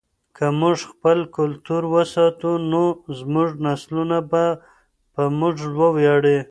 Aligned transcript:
که 0.35 0.45
موږ 0.59 0.77
خپل 0.91 1.19
کلتور 1.37 1.83
وساتو 1.93 2.51
نو 2.71 2.83
زموږ 3.19 3.49
نسلونه 3.65 4.17
به 4.29 4.45
په 5.13 5.23
موږ 5.39 5.55
ویاړي. 5.97 6.37